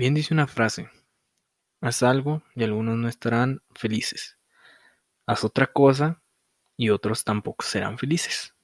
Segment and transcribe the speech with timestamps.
[0.00, 0.88] Bien dice una frase,
[1.82, 4.38] haz algo y algunos no estarán felices.
[5.26, 6.22] Haz otra cosa
[6.78, 8.54] y otros tampoco serán felices.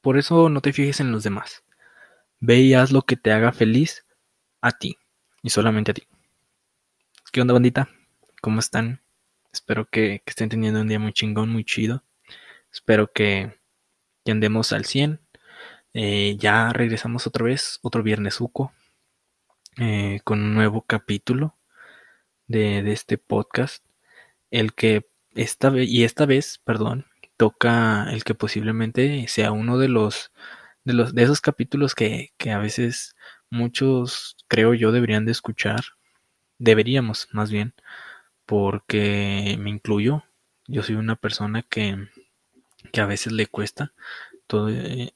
[0.00, 1.62] Por eso no te fijes en los demás.
[2.40, 4.04] Ve y haz lo que te haga feliz
[4.60, 4.98] a ti
[5.44, 6.08] y solamente a ti.
[7.30, 7.88] ¿Qué onda bandita?
[8.42, 9.00] ¿Cómo están?
[9.52, 12.02] Espero que, estén teniendo un día muy chingón, muy chido.
[12.72, 13.60] Espero que,
[14.26, 15.20] andemos al 100.
[15.94, 18.72] Eh, ya regresamos otra vez, otro viernes uco
[19.78, 21.56] eh, con un nuevo capítulo
[22.46, 23.84] de, este podcast,
[24.50, 29.88] el que esta vez, y esta vez, perdón, toca el que posiblemente sea uno de
[29.88, 30.32] los
[30.84, 33.14] de los de esos capítulos que, que a veces
[33.50, 35.80] muchos creo yo deberían de escuchar,
[36.58, 37.74] deberíamos más bien,
[38.46, 40.24] porque me incluyo,
[40.66, 42.08] yo soy una persona que,
[42.92, 43.92] que a veces le cuesta
[44.46, 45.14] todo, eh,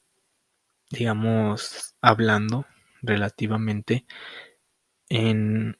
[0.91, 2.67] digamos, hablando
[3.03, 4.07] relativamente
[5.15, 5.79] en,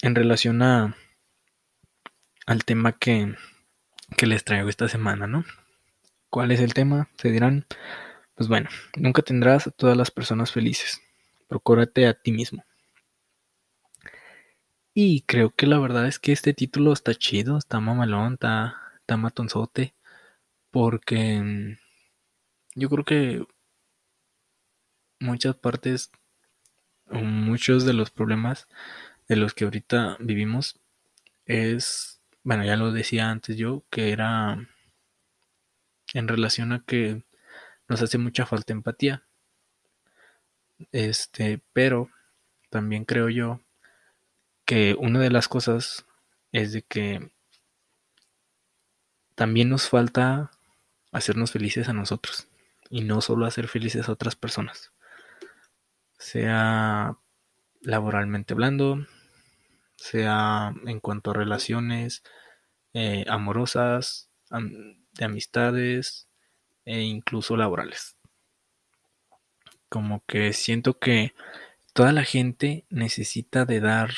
[0.00, 0.96] en relación a,
[2.46, 3.34] al tema que,
[4.16, 5.44] que les traigo esta semana, ¿no?
[6.30, 7.08] ¿Cuál es el tema?
[7.18, 7.66] Se dirán,
[8.36, 11.02] pues bueno, nunca tendrás a todas las personas felices.
[11.48, 12.64] Procúrate a ti mismo.
[14.94, 19.16] Y creo que la verdad es que este título está chido, está mamalón, está, está
[19.16, 19.96] matonzote.
[20.70, 21.76] Porque mm,
[22.76, 23.44] yo creo que
[25.18, 26.12] muchas partes
[27.10, 28.68] muchos de los problemas
[29.28, 30.78] de los que ahorita vivimos
[31.44, 34.66] es, bueno, ya lo decía antes yo, que era
[36.14, 37.24] en relación a que
[37.88, 39.24] nos hace mucha falta empatía.
[40.92, 42.10] Este, pero
[42.70, 43.60] también creo yo
[44.64, 46.06] que una de las cosas
[46.52, 47.30] es de que
[49.34, 50.50] también nos falta
[51.12, 52.48] hacernos felices a nosotros
[52.90, 54.92] y no solo hacer felices a otras personas
[56.18, 57.16] sea
[57.80, 59.06] laboralmente hablando,
[59.96, 62.22] sea en cuanto a relaciones
[62.94, 66.28] eh, amorosas, de amistades
[66.84, 68.16] e incluso laborales.
[69.88, 71.34] Como que siento que
[71.92, 74.10] toda la gente necesita de dar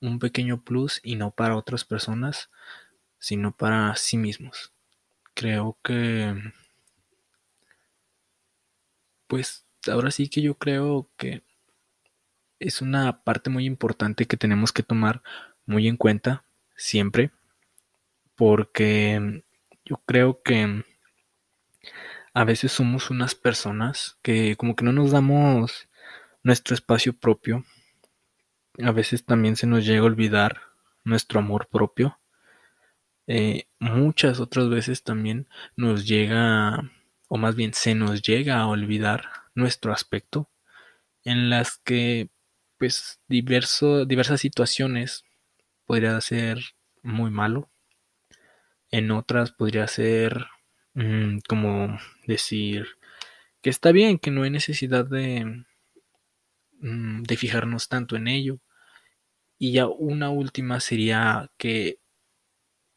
[0.00, 2.50] un pequeño plus y no para otras personas,
[3.18, 4.72] sino para sí mismos.
[5.34, 6.34] Creo que
[9.26, 11.42] pues ahora sí que yo creo que
[12.58, 15.22] es una parte muy importante que tenemos que tomar
[15.66, 16.44] muy en cuenta
[16.76, 17.30] siempre,
[18.36, 19.42] porque
[19.84, 20.84] yo creo que
[22.32, 25.88] a veces somos unas personas que como que no nos damos
[26.42, 27.64] nuestro espacio propio,
[28.82, 30.60] a veces también se nos llega a olvidar
[31.04, 32.18] nuestro amor propio,
[33.26, 36.90] eh, muchas otras veces también nos llega,
[37.28, 40.50] o más bien se nos llega a olvidar nuestro aspecto,
[41.24, 42.30] en las que
[42.78, 45.24] pues diversas situaciones
[45.86, 46.60] podría ser
[47.02, 47.70] muy malo,
[48.90, 50.46] en otras podría ser
[50.94, 52.86] mm, como decir
[53.62, 55.64] que está bien, que no hay necesidad de,
[56.80, 58.60] mm, de fijarnos tanto en ello.
[59.58, 61.98] Y ya una última sería que,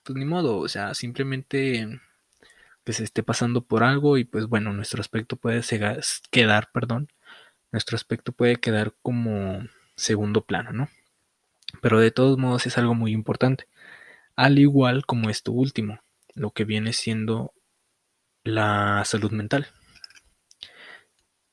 [0.03, 1.99] pues ni modo, o sea, simplemente
[2.87, 5.61] que se esté pasando por algo y pues bueno, nuestro aspecto puede
[6.31, 7.09] quedar, perdón,
[7.69, 9.67] nuestro aspecto puede quedar como
[9.97, 10.87] segundo plano, ¿no?
[11.81, 13.67] Pero de todos modos es algo muy importante,
[14.37, 15.99] al igual como esto último,
[16.33, 17.53] lo que viene siendo
[18.45, 19.67] la salud mental.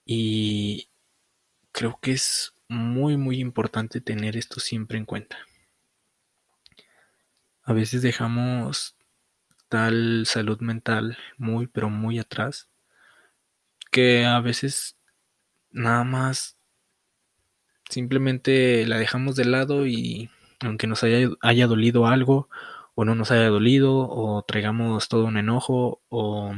[0.05, 0.89] Y
[1.73, 5.37] creo que es muy, muy importante tener esto siempre en cuenta.
[7.65, 8.95] A veces dejamos
[9.71, 12.71] salud mental muy, pero muy atrás,
[13.91, 14.97] que a veces
[15.71, 16.57] nada más
[17.91, 20.31] simplemente la dejamos de lado y
[20.61, 22.49] aunque nos haya, haya dolido algo
[22.95, 26.55] o no nos haya dolido o traigamos todo un enojo o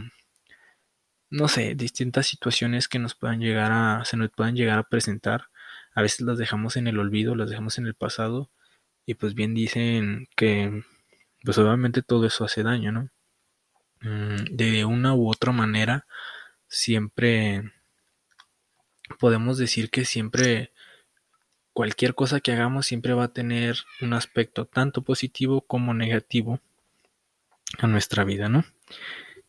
[1.31, 5.47] no sé, distintas situaciones que nos puedan llegar a se nos puedan llegar a presentar,
[5.95, 8.51] a veces las dejamos en el olvido, las dejamos en el pasado
[9.07, 10.85] y pues bien dicen que
[11.47, 13.09] pues obviamente todo eso hace daño, ¿no?
[14.01, 16.07] Mm, de una u otra manera,
[16.69, 17.73] siempre
[19.21, 20.73] podemos decir que siempre
[21.73, 26.61] cualquier cosa que hagamos siempre va a tener un aspecto tanto positivo como negativo
[27.79, 28.65] a nuestra vida, ¿no?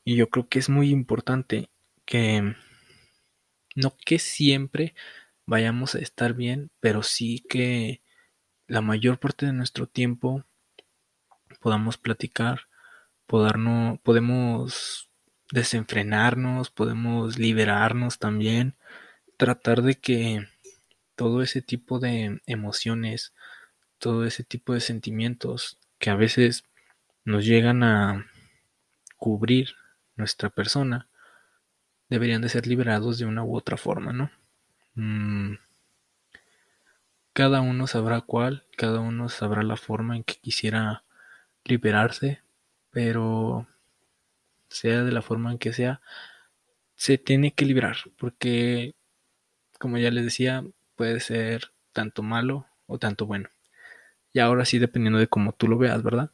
[0.03, 1.71] Y yo creo que es muy importante
[2.05, 2.55] que
[3.75, 4.93] no que siempre
[5.47, 8.01] vayamos a estar bien, pero sí que
[8.67, 10.45] la mayor parte de nuestro tiempo
[11.61, 12.61] podamos platicar,
[13.25, 15.09] podernos, podemos
[15.51, 18.75] desenfrenarnos, podemos liberarnos también,
[19.37, 20.47] tratar de que
[21.15, 23.33] todo ese tipo de emociones,
[23.97, 26.63] todo ese tipo de sentimientos que a veces
[27.25, 28.27] nos llegan a
[29.17, 29.75] cubrir
[30.15, 31.09] nuestra persona,
[32.09, 34.31] deberían de ser liberados de una u otra forma, ¿no?
[34.95, 35.55] Mm,
[37.33, 41.03] cada uno sabrá cuál, cada uno sabrá la forma en que quisiera
[41.67, 42.41] liberarse,
[42.91, 43.67] pero
[44.69, 46.01] sea de la forma en que sea,
[46.95, 48.95] se tiene que liberar, porque,
[49.79, 50.65] como ya les decía,
[50.95, 53.49] puede ser tanto malo o tanto bueno.
[54.33, 56.31] Y ahora sí, dependiendo de cómo tú lo veas, ¿verdad?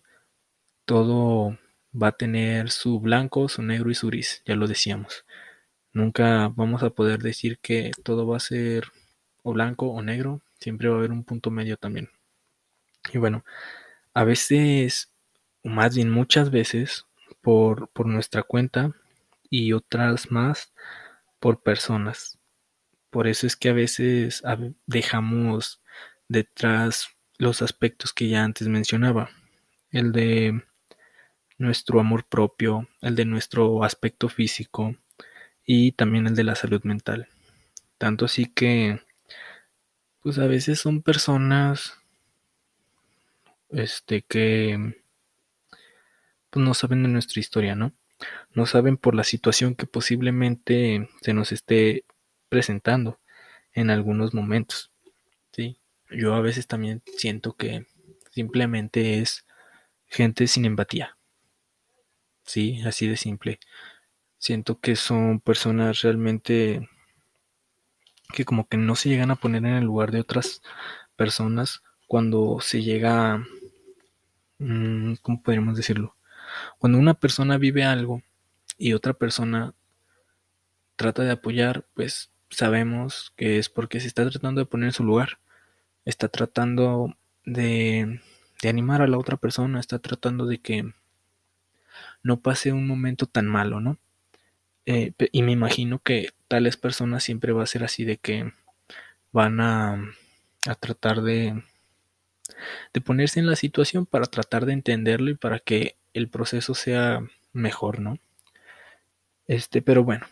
[0.86, 1.58] Todo
[1.94, 5.26] va a tener su blanco, su negro y su gris, ya lo decíamos.
[5.94, 8.86] Nunca vamos a poder decir que todo va a ser
[9.44, 12.10] o blanco o negro, siempre va a haber un punto medio también.
[13.14, 13.46] Y bueno,
[14.14, 15.13] a veces,
[15.64, 17.06] o más bien muchas veces,
[17.42, 18.94] por, por nuestra cuenta
[19.50, 20.74] y otras más
[21.40, 22.40] por personas.
[23.10, 24.42] Por eso es que a veces
[24.88, 25.82] dejamos
[26.28, 29.30] detrás los aspectos que ya antes mencionaba.
[29.92, 30.64] El de
[31.58, 34.96] nuestro amor propio, el de nuestro aspecto físico
[35.66, 37.28] y también el de la salud mental.
[37.98, 39.02] Tanto así que,
[40.22, 42.00] pues a veces son personas,
[43.70, 45.03] este, que
[46.54, 47.94] pues no saben de nuestra historia, ¿no?
[48.54, 52.06] No saben por la situación que posiblemente se nos esté
[52.50, 53.20] presentando
[53.74, 54.92] en algunos momentos,
[55.52, 55.80] ¿sí?
[56.12, 57.88] Yo a veces también siento que
[58.32, 59.46] simplemente es
[60.08, 61.18] gente sin empatía,
[62.46, 63.60] Sí, así de simple.
[64.40, 66.90] Siento que son personas realmente
[68.34, 70.62] que como que no se llegan a poner en el lugar de otras
[71.16, 73.46] personas cuando se llega,
[74.60, 76.16] mm, ¿cómo podríamos decirlo?
[76.80, 78.22] Cuando una persona vive algo
[78.78, 79.74] y otra persona
[80.96, 85.04] trata de apoyar, pues sabemos que es porque se está tratando de poner en su
[85.04, 85.40] lugar,
[86.06, 87.16] está tratando
[87.46, 88.22] de,
[88.64, 90.94] animar a la otra persona, está tratando de que
[92.24, 93.98] no pase un momento tan malo, ¿no?
[94.86, 98.54] Eh, y me imagino que tales personas siempre va a ser así de que
[99.32, 100.02] van a,
[100.80, 101.62] tratar de
[103.04, 107.22] ponerse en la situación para tratar de entenderlo y para que el proceso sea
[107.54, 108.18] mejor, ¿no?
[109.48, 110.26] Este, pero bueno,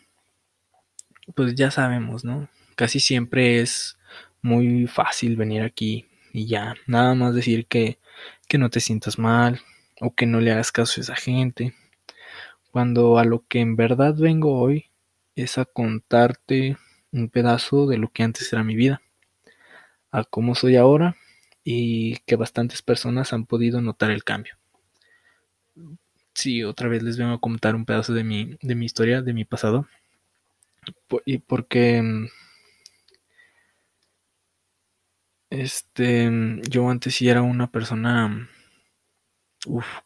[1.35, 2.49] pues ya sabemos, ¿no?
[2.75, 3.97] Casi siempre es
[4.41, 7.99] muy fácil venir aquí y ya, nada más decir que,
[8.47, 9.61] que no te sientas mal
[9.99, 11.75] o que no le hagas caso a esa gente
[12.71, 14.89] cuando a lo que en verdad vengo hoy
[15.35, 16.77] es a contarte
[17.11, 19.01] un pedazo de lo que antes era mi vida,
[20.09, 21.17] a cómo soy ahora
[21.63, 24.60] y que bastantes personas han podido notar el cambio.
[26.35, 29.31] Sí, otra vez les vengo a contar un pedazo de mi, de mi historia, de
[29.33, 29.87] mi pasado.
[31.25, 32.01] Y porque
[35.51, 36.31] este
[36.67, 38.49] yo antes sí era una persona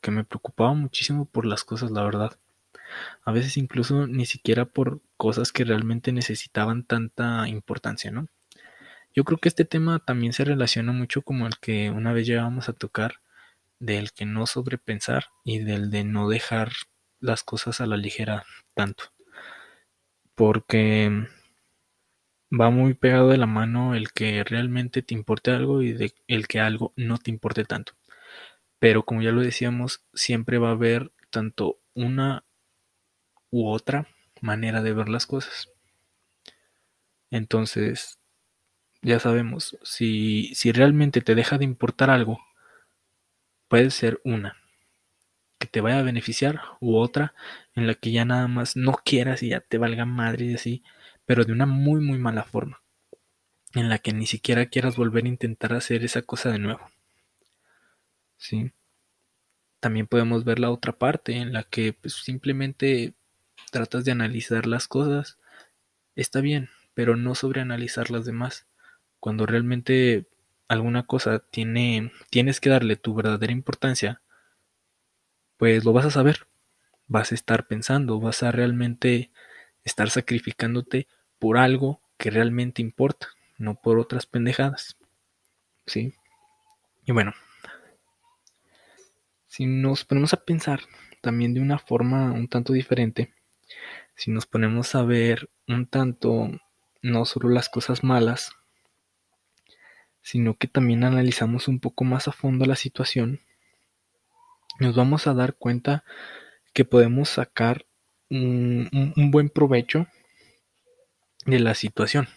[0.02, 2.38] que me preocupaba muchísimo por las cosas, la verdad
[3.26, 8.28] a veces incluso ni siquiera por cosas que realmente necesitaban tanta importancia, ¿no?
[9.16, 12.70] Yo creo que este tema también se relaciona mucho como el que una vez llegábamos
[12.70, 13.16] a tocar,
[13.86, 16.72] del que no sobrepensar y del de no dejar
[17.20, 19.06] las cosas a la ligera tanto.
[20.36, 21.10] Porque
[22.52, 25.96] va muy pegado de la mano el que realmente te importe algo y
[26.28, 27.94] el que algo no te importe tanto.
[28.80, 32.46] Pero como ya lo decíamos, siempre va a haber tanto una
[33.50, 34.08] u otra
[34.40, 35.70] manera de ver las cosas.
[37.32, 38.20] Entonces,
[39.02, 42.40] ya sabemos, si, si realmente te deja de importar algo,
[43.68, 44.58] puede ser una
[45.60, 47.34] que te vaya a beneficiar u otra
[47.76, 50.84] en la que ya nada más no quieras y ya te valga madre y así,
[51.26, 52.82] pero de una muy muy mala forma,
[53.74, 56.92] en la que ni siquiera quieras volver a intentar hacer esa cosa de nuevo.
[58.38, 58.72] ¿Sí?
[59.80, 63.14] También podemos ver la otra parte en la que pues, simplemente
[63.72, 65.38] tratas de analizar las cosas,
[66.16, 68.66] está bien, pero no sobreanalizar las demás.
[69.20, 70.26] Cuando realmente
[70.68, 74.22] alguna cosa tiene, tienes que darle tu verdadera importancia,
[75.58, 76.48] pues lo vas a saber,
[77.08, 79.32] vas a estar pensando, vas a realmente
[79.84, 81.08] estar sacrificándote
[81.40, 84.98] por algo que realmente importa, no por otras pendejadas.
[85.86, 86.14] ¿Sí?
[87.06, 87.34] Y bueno,
[89.48, 90.82] si nos ponemos a pensar
[91.22, 93.34] también de una forma un tanto diferente,
[94.16, 96.50] si nos ponemos a ver un tanto
[97.02, 98.52] no solo las cosas malas,
[100.26, 103.42] sino que también analizamos un poco más a fondo la situación,
[104.80, 106.04] nos vamos a dar cuenta
[106.74, 107.86] que podemos sacar
[108.32, 108.90] un,
[109.30, 110.08] buen provecho
[111.46, 112.28] de la situación.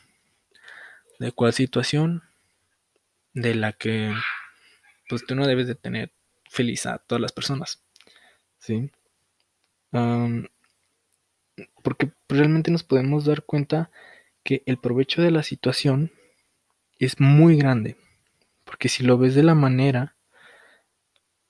[1.19, 2.25] de cuál situación
[3.33, 4.13] de la que
[5.09, 6.13] pues tú no debes de tener
[6.51, 7.83] feliz a todas las personas.
[8.59, 8.91] ¿Sí?
[11.83, 13.91] porque realmente nos podemos dar cuenta
[14.45, 16.13] que el provecho de la situación
[16.99, 17.97] es muy grande.
[18.65, 20.17] Porque si lo ves de la manera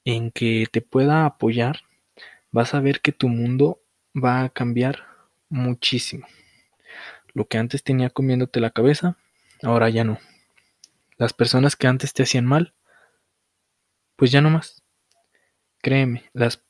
[0.04, 1.80] en que te pueda apoyar,
[2.50, 3.82] vas a ver que tu mundo
[4.14, 5.06] va a cambiar
[5.48, 6.26] muchísimo.
[7.34, 9.16] Lo que antes tenía comiéndote la cabeza,
[9.62, 10.18] ahora ya no.
[11.16, 12.74] Las personas que antes te hacían mal,
[14.16, 14.82] pues ya no más.
[15.80, 16.64] Créeme, las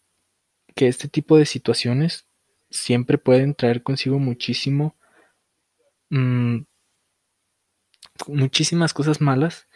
[0.74, 2.26] que este tipo de situaciones
[2.70, 4.96] siempre pueden traer consigo muchísimo
[6.10, 6.60] mm,
[8.26, 9.68] muchísimas cosas malas,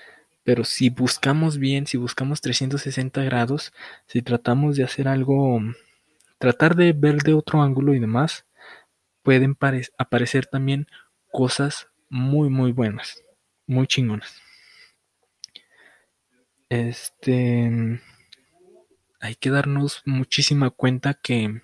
[0.44, 3.72] pero si buscamos bien, si buscamos 360 grados,
[4.06, 5.60] si tratamos de hacer algo,
[6.38, 8.46] tratar de ver de otro ángulo y demás,
[9.22, 9.56] pueden
[9.98, 10.86] aparecer también
[11.30, 13.22] cosas muy, muy buenas,
[13.66, 14.42] muy chingonas.
[16.68, 18.00] Este,
[19.20, 21.62] hay que darnos muchísima cuenta que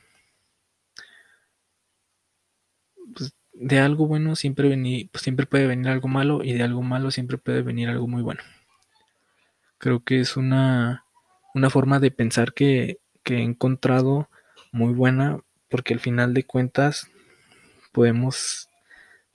[3.15, 6.83] pues, de algo bueno siempre, venir, pues, siempre puede venir algo malo y de algo
[6.83, 8.43] malo siempre puede venir algo muy bueno.
[9.79, 11.05] Creo que es una,
[11.55, 14.29] una forma de pensar que, que he encontrado
[14.73, 17.11] muy buena porque al final de cuentas
[17.93, 18.69] podemos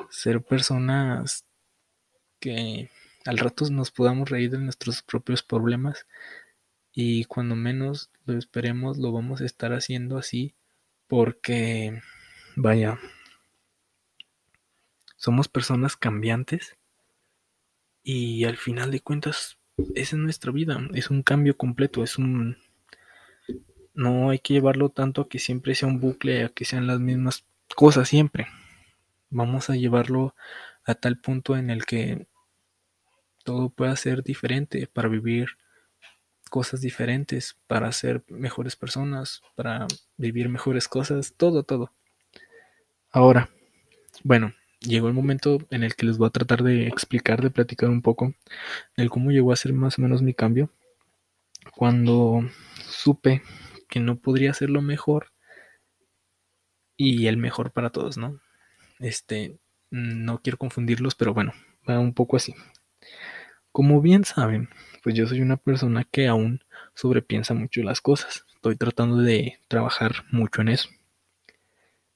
[0.10, 1.46] ser personas
[2.40, 2.90] que
[3.26, 6.08] al rato nos podamos reír de nuestros propios problemas
[6.94, 10.54] y cuando menos lo esperemos lo vamos a estar haciendo así
[11.08, 12.02] porque
[12.56, 13.00] vaya
[15.24, 16.76] somos personas cambiantes
[18.04, 19.58] y al final de cuentas
[19.96, 22.58] esa es nuestra vida, es un cambio completo, es un
[23.94, 27.00] no hay que llevarlo tanto a que siempre sea un bucle, a que sean las
[27.00, 28.48] mismas cosas siempre.
[29.30, 30.36] Vamos a llevarlo
[30.84, 32.28] a tal punto en el que
[33.46, 35.58] todo pueda ser diferente para vivir
[36.50, 39.88] cosas diferentes, para ser mejores personas, para
[40.18, 41.94] vivir mejores cosas, todo, todo.
[43.10, 43.50] Ahora,
[44.24, 44.54] bueno,
[44.84, 48.02] llegó el momento en el que les voy a tratar de explicar, de platicar un
[48.02, 48.34] poco
[48.96, 50.70] del cómo llegó a ser más o menos mi cambio.
[51.76, 52.42] Cuando
[52.88, 53.42] supe
[53.90, 55.32] que no podría ser lo mejor
[56.98, 58.40] y el mejor para todos, ¿no?
[59.00, 59.58] Este,
[59.90, 61.54] no quiero confundirlos, pero bueno,
[61.90, 62.54] va un poco así.
[63.72, 64.70] Como bien saben,
[65.04, 66.64] pues yo soy una persona que aún
[66.94, 68.46] sobrepiensa mucho las cosas.
[68.54, 70.90] Estoy tratando de trabajar mucho en eso.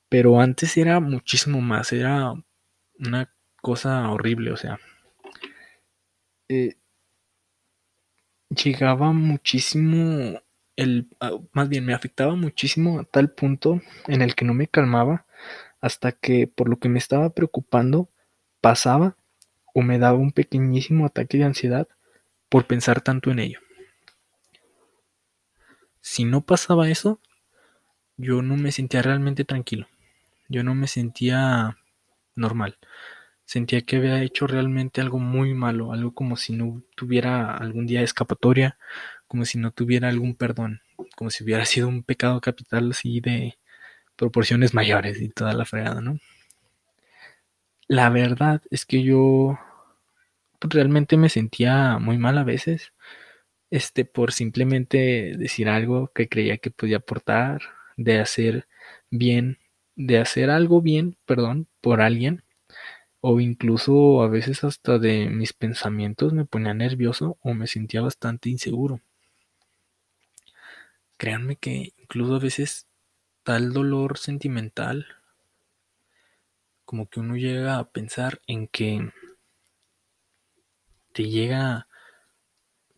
[0.10, 2.34] Pero antes era muchísimo más, era
[3.00, 4.80] una cosa horrible, o sea.
[6.50, 6.76] Eh,
[8.50, 10.42] llegaba muchísimo
[10.78, 14.68] el ah, más bien me afectaba muchísimo a tal punto en el que no me
[14.68, 15.26] calmaba
[15.82, 18.10] hasta que por lo que me estaba preocupando
[18.62, 19.18] pasaba
[19.74, 21.88] o me daba un pequeñísimo ataque de ansiedad
[22.50, 23.60] por pensar tanto en ello.
[26.02, 27.20] Si no pasaba eso,
[28.16, 29.88] yo no me sentía realmente tranquilo.
[30.48, 31.78] Yo no me sentía
[32.38, 32.78] normal.
[33.46, 38.02] Sentía que había hecho realmente algo muy malo, algo como si no tuviera algún día
[38.02, 38.78] escapatoria,
[39.28, 40.82] como si no tuviera algún perdón,
[41.16, 43.58] como si hubiera sido un pecado capital así de
[44.18, 46.20] proporciones mayores y toda la fregada, ¿no?
[47.88, 49.58] La verdad es que yo
[50.62, 52.94] realmente me sentía muy mal a veces,
[53.72, 57.62] este, por simplemente decir algo que creía que podía aportar,
[57.98, 58.68] de hacer
[59.10, 59.60] bien,
[59.98, 62.44] de hacer algo bien, perdón, por alguien,
[63.20, 68.50] o incluso a veces hasta de mis pensamientos me ponía nervioso o me sentía bastante
[68.50, 69.02] inseguro.
[71.18, 72.86] Créanme que incluso a veces
[73.44, 75.08] tal dolor sentimental,
[76.86, 79.12] como que uno llega a pensar en que
[81.12, 81.88] te llega,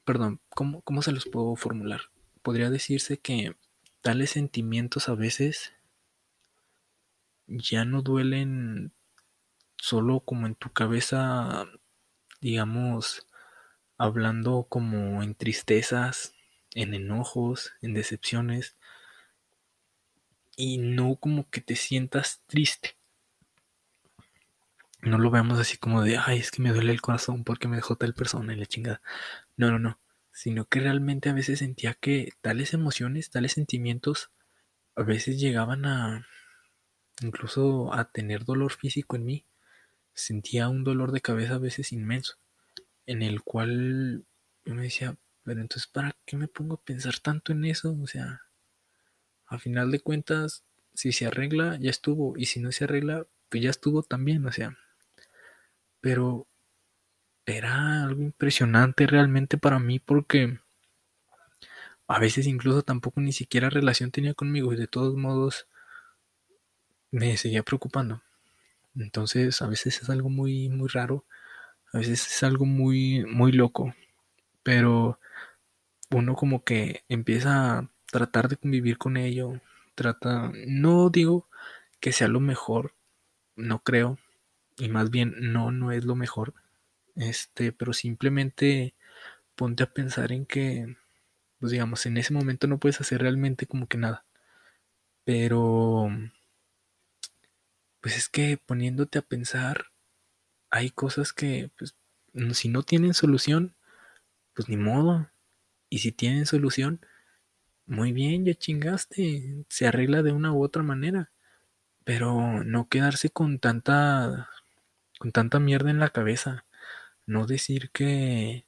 [0.03, 2.01] perdón, ¿cómo, cómo se los puedo formular?
[2.41, 3.55] Podría decirse que
[4.01, 5.73] tales sentimientos a veces
[7.49, 8.93] ya no duelen
[9.77, 11.65] solo como en tu cabeza,
[12.41, 13.27] digamos,
[13.97, 16.33] hablando como en tristezas,
[16.73, 18.75] en enojos, en decepciones,
[20.55, 22.97] y no como que te sientas triste.
[25.01, 27.77] No lo veamos así como de, ay, es que me duele el corazón porque me
[27.77, 29.01] dejó tal persona y la chingada.
[29.55, 29.97] No, no, no.
[30.33, 34.31] Sino que realmente a veces sentía que tales emociones, tales sentimientos,
[34.95, 36.27] a veces llegaban a
[37.21, 39.45] incluso a tener dolor físico en mí.
[40.13, 42.35] Sentía un dolor de cabeza a veces inmenso,
[43.05, 44.25] en el cual
[44.65, 47.97] yo me decía, pero entonces, ¿para qué me pongo a pensar tanto en eso?
[48.01, 48.43] O sea,
[49.47, 52.37] a final de cuentas, si se arregla, ya estuvo.
[52.37, 54.45] Y si no se arregla, pues ya estuvo también.
[54.45, 54.77] O sea,
[56.01, 56.47] pero
[57.45, 60.59] era algo impresionante realmente para mí porque
[62.07, 65.67] a veces incluso tampoco ni siquiera relación tenía conmigo y de todos modos
[67.11, 68.21] me seguía preocupando.
[68.95, 71.25] Entonces a veces es algo muy muy raro,
[71.93, 73.95] a veces es algo muy muy loco,
[74.63, 75.19] pero
[76.11, 79.61] uno como que empieza a tratar de convivir con ello,
[79.95, 81.47] trata, no digo
[82.01, 82.95] que sea lo mejor,
[83.55, 84.19] no creo,
[84.77, 86.53] y más bien no, no es lo mejor,
[87.17, 88.95] este, pero simplemente
[89.55, 90.97] ponte a pensar en que,
[91.59, 94.25] pues digamos, en ese momento no puedes hacer realmente como que nada,
[95.25, 96.09] pero,
[98.01, 99.85] pues es que poniéndote a pensar,
[100.71, 101.95] hay cosas que, pues,
[102.53, 103.75] si no tienen solución,
[104.55, 105.29] pues ni modo,
[105.89, 107.01] y si tienen solución,
[107.85, 111.31] muy bien, ya chingaste, se arregla de una u otra manera.
[112.05, 114.49] Pero no quedarse con tanta
[115.19, 116.65] con tanta mierda en la cabeza.
[117.27, 118.65] No decir que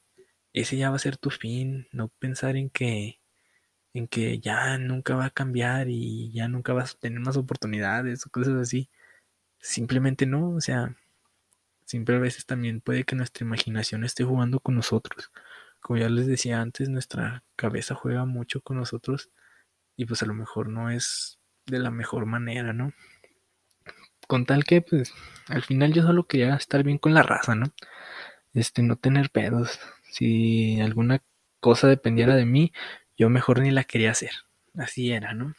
[0.54, 3.20] ese ya va a ser tu fin, no pensar en que
[3.94, 8.26] en que ya nunca va a cambiar y ya nunca vas a tener más oportunidades
[8.26, 8.90] o cosas así.
[9.62, 10.94] Simplemente no, o sea,
[11.86, 15.30] siempre a veces también puede que nuestra imaginación esté jugando con nosotros
[15.82, 19.30] como ya les decía antes, nuestra cabeza juega mucho con nosotros
[19.96, 22.92] y pues a lo mejor no es de la mejor manera, ¿no?
[24.28, 25.12] Con tal que pues
[25.48, 27.66] al final yo solo quería estar bien con la raza, ¿no?
[28.54, 29.80] Este, no tener pedos.
[30.12, 31.22] Si alguna
[31.60, 32.72] cosa dependiera de mí,
[33.18, 34.30] yo mejor ni la quería hacer.
[34.78, 35.54] Así era, ¿no?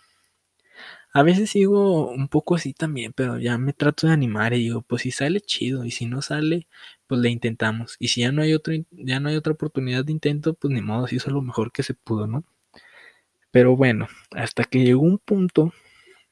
[1.13, 4.81] A veces sigo un poco así también, pero ya me trato de animar y digo,
[4.81, 6.67] pues si sale chido y si no sale,
[7.07, 7.95] pues le intentamos.
[7.99, 10.81] Y si ya no hay otro, ya no hay otra oportunidad de intento, pues ni
[10.81, 12.43] modo, si hizo lo mejor que se pudo, ¿no?
[13.51, 15.73] Pero bueno, hasta que llegó un punto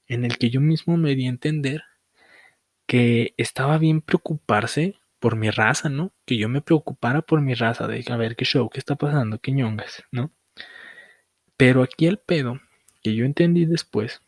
[0.07, 1.83] en el que yo mismo me di a entender
[2.87, 6.11] que estaba bien preocuparse por mi raza, ¿no?
[6.25, 9.39] Que yo me preocupara por mi raza, de a ver qué show, qué está pasando,
[9.39, 10.31] qué ñongas, ¿no?
[11.57, 12.59] Pero aquí el pedo
[13.03, 14.21] que yo entendí después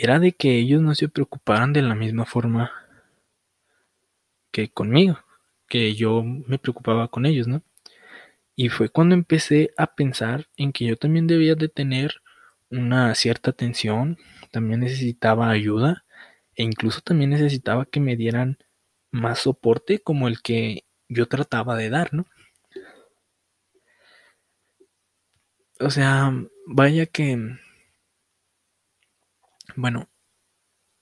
[0.00, 2.70] era de que ellos no se preocuparan de la misma forma
[4.52, 5.18] que conmigo,
[5.68, 7.62] que yo me preocupaba con ellos, ¿no?
[8.54, 12.22] Y fue cuando empecé a pensar en que yo también debía de tener
[12.70, 14.18] una cierta atención,
[14.52, 16.04] también necesitaba ayuda
[16.54, 18.58] e incluso también necesitaba que me dieran
[19.10, 22.26] más soporte como el que yo trataba de dar, ¿no?
[25.80, 26.32] O sea,
[26.66, 27.58] vaya que
[29.78, 30.08] bueno,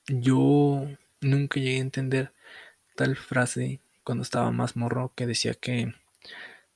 [0.07, 0.87] yo
[1.19, 2.33] nunca llegué a entender
[2.95, 5.95] tal frase cuando estaba más morro que decía que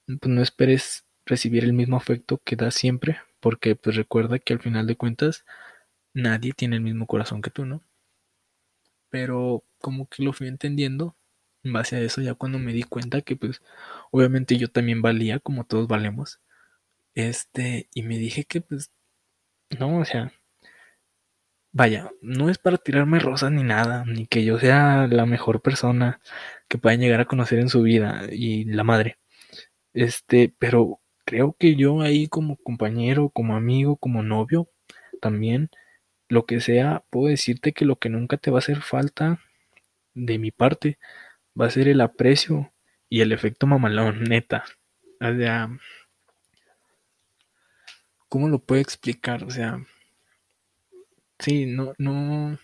[0.08, 4.60] pues, no esperes recibir el mismo afecto que das siempre, porque pues recuerda que al
[4.60, 5.46] final de cuentas
[6.16, 7.84] nadie tiene el mismo corazón que tú, ¿no?
[9.12, 11.16] Pero como que lo fui entendiendo
[11.64, 13.62] en base a eso ya cuando me di cuenta que pues
[14.10, 16.40] obviamente yo también valía como todos valemos.
[17.14, 18.92] Este, y me dije que pues
[19.80, 20.34] no, o sea,
[21.72, 26.22] vaya, no es para tirarme rosas ni nada, ni que yo sea la mejor persona
[26.68, 29.18] que puedan llegar a conocer en su vida y la madre.
[29.94, 34.70] Este, pero creo que yo ahí como compañero, como amigo, como novio,
[35.22, 35.70] también,
[36.30, 39.40] lo que sea, puedo decirte que lo que nunca te va a hacer falta
[40.14, 40.98] de mi parte
[41.60, 42.74] va a ser el aprecio
[43.10, 44.66] y el efecto mamalón, neta.
[45.22, 45.70] O sea,
[48.30, 49.44] ¿cómo lo puedo explicar?
[49.44, 49.86] O sea,
[51.42, 52.58] Sí, no, no.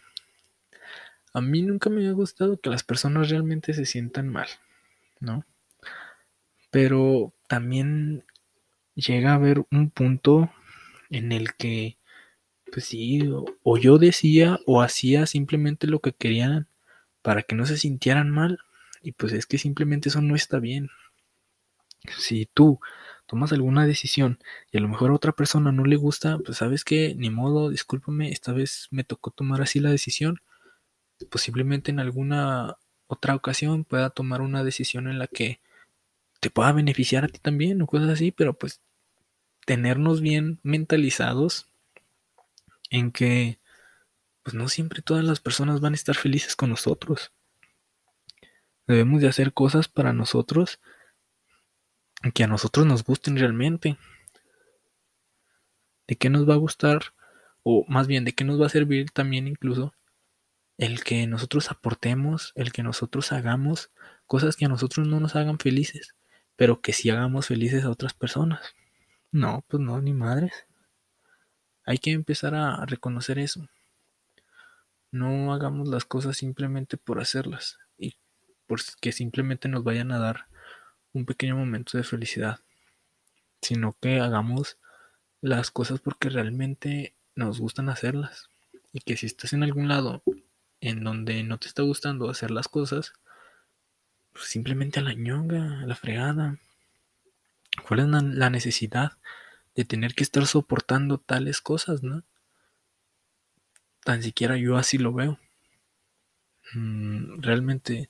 [1.33, 4.49] A mí nunca me ha gustado que las personas realmente se sientan mal,
[5.21, 5.45] ¿no?
[6.71, 8.23] Pero también
[8.95, 10.51] llega a haber un punto
[11.09, 11.97] en el que,
[12.71, 16.67] pues sí, o, o yo decía o hacía simplemente lo que querían
[17.23, 18.59] para que no se sintieran mal.
[19.03, 20.89] Y pues es que simplemente eso no está bien.
[22.17, 22.79] Si tú
[23.27, 24.39] tomas alguna decisión
[24.71, 27.69] y a lo mejor a otra persona no le gusta, pues sabes que ni modo,
[27.69, 30.41] discúlpame, esta vez me tocó tomar así la decisión.
[31.29, 35.59] Posiblemente en alguna otra ocasión pueda tomar una decisión en la que
[36.39, 38.81] te pueda beneficiar a ti también o cosas así, pero pues
[39.65, 41.67] tenernos bien mentalizados
[42.89, 43.59] en que
[44.43, 47.33] pues no siempre todas las personas van a estar felices con nosotros.
[48.87, 50.79] Debemos de hacer cosas para nosotros
[52.33, 53.97] que a nosotros nos gusten realmente.
[56.07, 57.13] ¿De qué nos va a gustar?
[57.63, 59.93] O más bien, ¿de qué nos va a servir también incluso
[60.77, 63.91] el que nosotros aportemos, el que nosotros hagamos
[64.25, 66.15] cosas que a nosotros no nos hagan felices,
[66.55, 68.61] pero que sí hagamos felices a otras personas?
[69.31, 70.65] No, pues no, ni madres.
[71.85, 73.67] Hay que empezar a reconocer eso.
[75.11, 78.17] No hagamos las cosas simplemente por hacerlas y
[78.65, 80.47] porque simplemente nos vayan a dar
[81.13, 82.59] un pequeño momento de felicidad,
[83.61, 84.77] sino que hagamos
[85.41, 88.49] las cosas porque realmente nos gustan hacerlas.
[88.93, 90.23] Y que si estás en algún lado
[90.81, 93.13] en donde no te está gustando hacer las cosas,
[94.33, 96.57] pues simplemente a la ñonga, a la fregada.
[97.87, 99.17] ¿Cuál es la necesidad
[99.75, 102.23] de tener que estar soportando tales cosas, no?
[104.03, 105.39] Tan siquiera yo así lo veo.
[106.73, 108.09] Mm, realmente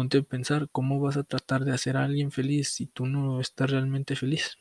[0.00, 3.38] ponte a pensar cómo vas a tratar de hacer a alguien feliz si tú no
[3.38, 4.56] estás realmente feliz.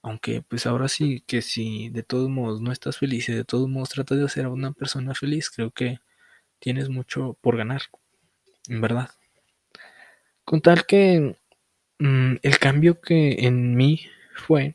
[0.00, 3.68] Aunque pues ahora sí que si de todos modos no estás feliz y de todos
[3.68, 5.98] modos tratas de hacer a una persona feliz, creo que
[6.58, 7.82] tienes mucho por ganar,
[8.70, 9.10] en verdad.
[10.46, 11.36] Con tal que
[11.98, 14.74] mm, el cambio que en mí fue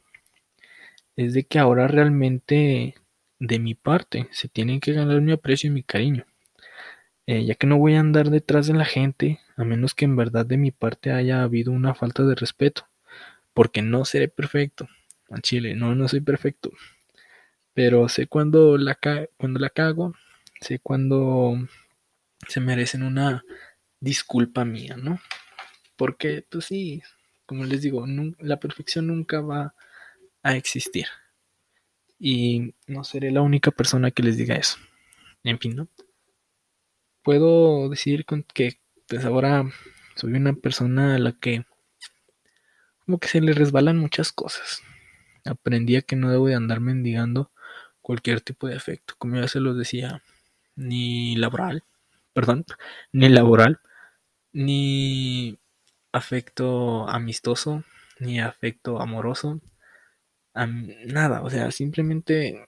[1.15, 2.93] es de que ahora realmente
[3.39, 6.23] de mi parte se tienen que ganar mi aprecio y mi cariño.
[7.25, 10.15] Eh, ya que no voy a andar detrás de la gente, a menos que en
[10.15, 12.87] verdad de mi parte haya habido una falta de respeto,
[13.53, 14.87] porque no seré perfecto.
[15.29, 16.71] Al chile, no, no soy perfecto.
[17.73, 18.99] Pero sé cuando la,
[19.37, 20.13] cuando la cago,
[20.61, 21.57] sé cuando
[22.47, 23.43] se merecen una
[23.99, 25.19] disculpa mía, ¿no?
[25.95, 27.01] Porque, pues sí,
[27.45, 28.05] como les digo,
[28.39, 29.75] la perfección nunca va
[30.43, 31.07] a existir.
[32.19, 34.77] Y no seré la única persona que les diga eso.
[35.43, 35.87] En fin, ¿no?
[37.23, 39.65] Puedo decir que pues ahora
[40.15, 41.65] soy una persona a la que
[43.05, 44.81] como que se le resbalan muchas cosas.
[45.45, 47.51] Aprendí a que no debo de andar mendigando
[48.01, 50.21] cualquier tipo de afecto, como ya se lo decía,
[50.75, 51.83] ni laboral,
[52.33, 52.65] perdón,
[53.11, 53.79] ni laboral,
[54.53, 55.59] ni
[56.11, 57.83] afecto amistoso,
[58.19, 59.61] ni afecto amoroso,
[60.53, 62.67] nada, o sea, simplemente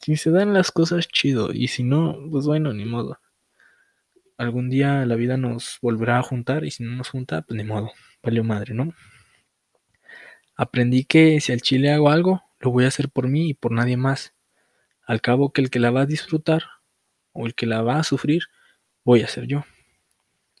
[0.00, 3.18] si se dan las cosas chido y si no, pues bueno, ni modo.
[4.38, 7.64] Algún día la vida nos volverá a juntar y si no nos junta, pues ni
[7.64, 7.90] modo,
[8.22, 8.94] valió madre, ¿no?
[10.56, 13.72] Aprendí que si al chile hago algo, lo voy a hacer por mí y por
[13.72, 14.34] nadie más.
[15.04, 16.62] Al cabo que el que la va a disfrutar
[17.32, 18.44] o el que la va a sufrir,
[19.04, 19.64] voy a ser yo.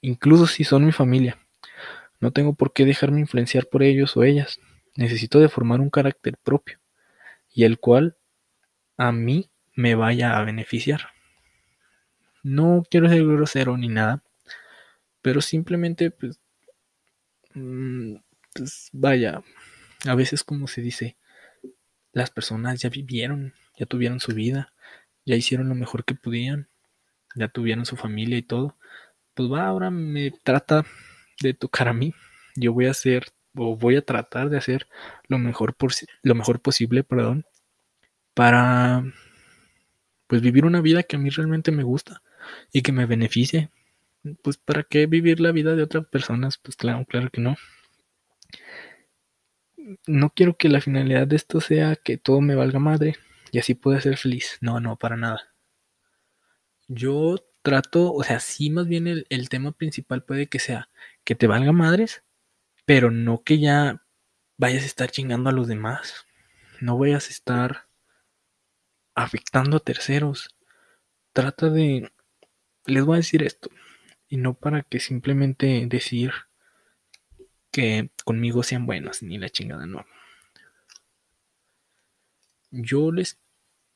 [0.00, 1.38] Incluso si son mi familia.
[2.18, 4.58] No tengo por qué dejarme influenciar por ellos o ellas.
[4.96, 6.80] Necesito de formar un carácter propio
[7.48, 8.16] y el cual
[8.96, 11.10] a mí me vaya a beneficiar.
[12.42, 14.22] No quiero ser grosero ni nada,
[15.22, 16.40] pero simplemente pues,
[17.54, 18.16] mm,
[18.54, 19.42] pues vaya,
[20.06, 21.16] a veces como se dice,
[22.12, 24.72] las personas ya vivieron, ya tuvieron su vida,
[25.26, 26.68] ya hicieron lo mejor que podían,
[27.36, 28.76] ya tuvieron su familia y todo.
[29.34, 30.84] Pues va, ahora me trata
[31.42, 32.14] de tocar a mí.
[32.56, 34.88] Yo voy a hacer o voy a tratar de hacer
[35.28, 37.44] lo mejor, por, lo mejor posible, perdón,
[38.34, 39.04] para
[40.26, 42.22] pues vivir una vida que a mí realmente me gusta
[42.72, 43.70] y que me beneficie.
[44.42, 46.58] Pues para qué vivir la vida de otras personas?
[46.58, 47.56] Pues claro, claro que no.
[50.06, 53.16] No quiero que la finalidad de esto sea que todo me valga madre
[53.52, 54.58] y así pueda ser feliz.
[54.60, 55.54] No, no, para nada.
[56.88, 60.88] Yo trato, o sea, sí más bien el, el tema principal puede que sea
[61.24, 62.24] que te valga madres,
[62.86, 64.02] pero no que ya
[64.58, 66.26] vayas a estar chingando a los demás,
[66.80, 67.88] no vayas a estar
[69.14, 70.48] afectando a terceros.
[71.32, 72.10] Trata de,
[72.88, 73.70] les voy a decir esto,
[74.28, 76.32] y no para que simplemente decir
[77.70, 80.04] que conmigo sean buenos, ni la chingada, no.
[82.70, 83.40] Yo les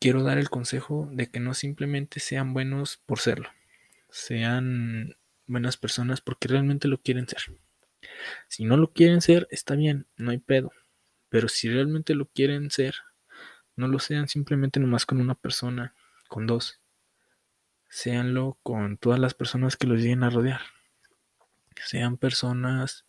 [0.00, 3.48] quiero dar el consejo de que no simplemente sean buenos por serlo,
[4.10, 7.42] sean buenas personas porque realmente lo quieren ser.
[8.48, 10.72] Si no lo quieren ser, está bien, no hay pedo.
[11.28, 12.96] Pero si realmente lo quieren ser,
[13.76, 15.94] no lo sean simplemente nomás con una persona,
[16.28, 16.81] con dos.
[17.94, 20.62] Seanlo con todas las personas que los lleguen a rodear.
[21.76, 23.04] Sean personas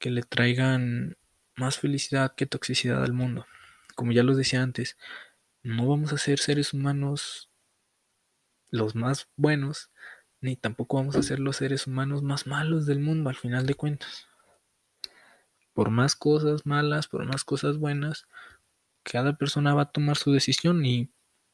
[0.00, 1.16] que le traigan
[1.54, 3.46] más felicidad que toxicidad al mundo.
[3.94, 4.98] Como ya los decía antes,
[5.62, 7.48] no vamos a ser seres humanos
[8.70, 9.92] los más buenos,
[10.40, 13.74] ni tampoco vamos a ser los seres humanos más malos del mundo al final de
[13.74, 14.26] cuentas.
[15.74, 18.26] Por más cosas malas, por más cosas buenas,
[19.04, 21.08] cada persona va a tomar su decisión y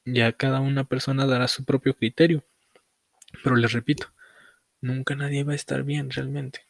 [0.04, 2.44] ya cada una persona dará su propio criterio.
[3.42, 4.12] Pero les repito,
[4.80, 6.60] nunca nadie va a estar bien realmente.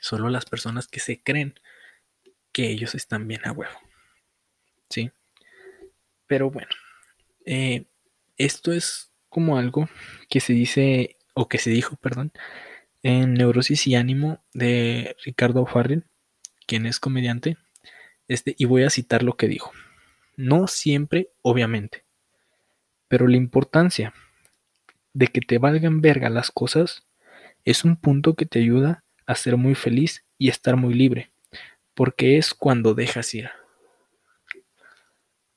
[0.00, 1.58] Solo las personas que se creen
[2.52, 3.78] que ellos están bien a huevo.
[4.88, 5.10] ¿Sí?
[6.26, 6.70] Pero bueno,
[7.44, 7.86] eh,
[8.36, 9.88] esto es como algo
[10.28, 12.32] que se dice, o que se dijo, perdón,
[13.02, 16.04] en Neurosis y Ánimo de Ricardo Farrell,
[16.66, 17.56] quien es comediante,
[18.28, 19.72] este, y voy a citar lo que dijo.
[20.36, 22.04] No siempre, obviamente,
[23.08, 24.14] pero la importancia
[25.12, 27.06] de que te valgan verga las cosas
[27.64, 31.30] es un punto que te ayuda a ser muy feliz y estar muy libre,
[31.94, 33.50] porque es cuando dejas ir.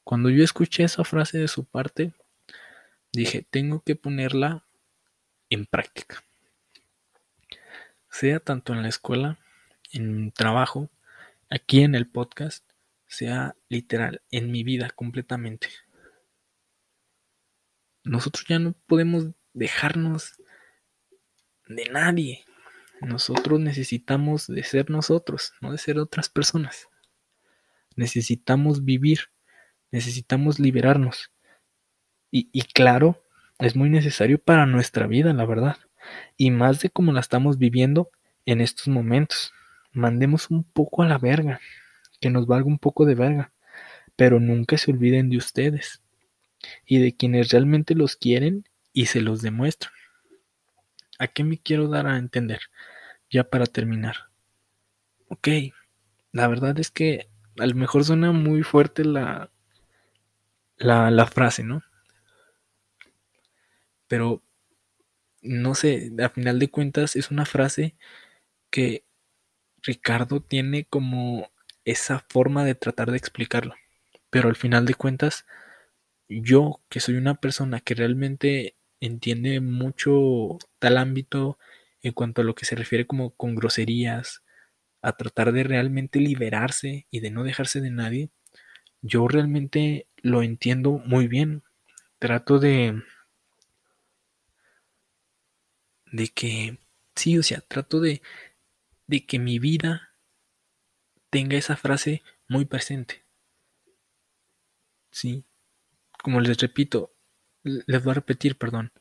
[0.04, 2.14] Cuando yo escuché esa frase de su parte,
[3.14, 4.66] dije, tengo que ponerla
[5.50, 6.24] en práctica.
[8.10, 9.40] Sea tanto en la escuela,
[9.94, 10.90] en trabajo,
[11.50, 12.66] aquí en el podcast,
[13.08, 15.68] sea literal, en mi vida completamente.
[18.12, 20.34] Nosotros ya no podemos dejarnos
[21.66, 22.44] de nadie.
[23.00, 26.90] Nosotros necesitamos de ser nosotros, no de ser otras personas.
[27.96, 29.30] Necesitamos vivir,
[29.92, 31.32] necesitamos liberarnos.
[32.32, 33.24] Y, y, claro,
[33.60, 35.78] es muy necesario para nuestra vida, la verdad.
[36.36, 38.12] Y más de como la estamos viviendo
[38.46, 39.54] en estos momentos.
[39.94, 41.62] Mandemos un poco a la verga,
[42.20, 43.54] que nos valga un poco de verga.
[44.18, 46.02] Pero nunca se olviden de ustedes
[46.86, 49.94] y de quienes realmente los quieren y se los demuestran.
[51.20, 52.62] ¿A qué me quiero dar a entender?
[53.30, 54.30] Ya para terminar.
[55.30, 55.48] Ok,
[56.32, 59.52] la verdad es que a lo mejor suena muy fuerte la,
[60.78, 61.84] la, la frase, ¿no?
[64.08, 64.44] Pero,
[65.42, 67.96] no sé, a final de cuentas es una frase
[68.70, 69.06] que
[69.84, 71.52] Ricardo tiene como
[71.86, 73.76] esa forma de tratar de explicarlo.
[74.30, 75.46] Pero al final de cuentas,
[76.42, 81.58] yo que soy una persona que realmente entiende mucho tal ámbito
[82.02, 84.44] en cuanto a lo que se refiere como con groserías,
[85.02, 88.32] a tratar de realmente liberarse y de no dejarse de nadie,
[89.02, 91.64] yo realmente lo entiendo muy bien.
[92.20, 93.02] Trato de
[96.12, 96.78] de que
[97.16, 98.22] sí, o sea, trato de
[99.08, 100.12] de que mi vida
[101.32, 103.24] tenga esa frase muy presente.
[105.12, 105.44] Sí.
[106.24, 107.14] Como les repito,
[107.64, 108.92] les voy a repetir, perdón.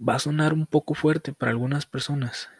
[0.00, 2.50] Va a sonar un poco fuerte para algunas personas.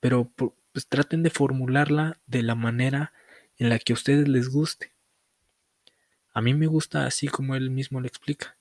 [0.00, 0.30] Pero
[0.72, 3.12] pues traten de formularla de la manera
[3.56, 4.92] en la que a ustedes les guste.
[6.32, 8.58] A mí me gusta así como él mismo lo explica.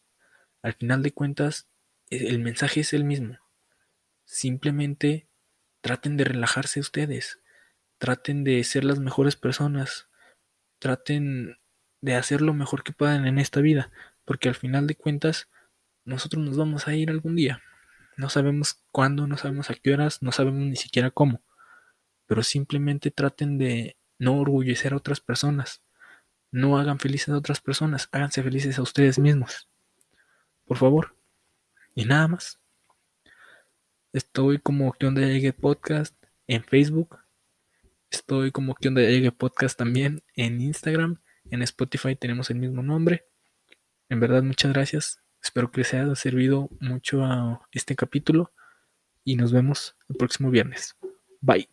[0.62, 1.68] Al final de cuentas,
[2.10, 3.40] e, el mensaje es el mismo.
[4.26, 5.28] Simplemente
[5.82, 7.42] traten de relajarse ustedes.
[7.98, 10.08] Traten de ser las mejores personas.
[10.80, 11.58] Traten
[12.04, 13.90] de hacer lo mejor que puedan en esta vida
[14.26, 15.50] porque al final de cuentas
[16.06, 17.62] nosotros nos vamos a ir algún día.
[18.18, 21.42] No sabemos cuándo, no sabemos a qué horas, no sabemos ni siquiera cómo.
[22.26, 25.82] Pero simplemente traten de no orgullecer a otras personas.
[26.52, 29.68] No hagan felices a otras personas, háganse felices a ustedes mismos.
[30.66, 31.16] Por favor.
[31.96, 32.60] Y nada más.
[34.14, 36.16] Estoy como que onda llegue podcast
[36.48, 37.18] en Facebook.
[38.12, 41.20] Estoy como que onda llegue podcast también en Instagram.
[41.50, 43.26] En Spotify tenemos el mismo nombre.
[44.10, 45.22] En verdad, muchas gracias.
[45.42, 48.52] Espero que les haya servido mucho a este capítulo
[49.24, 50.96] y nos vemos el próximo viernes.
[51.42, 51.73] Bye.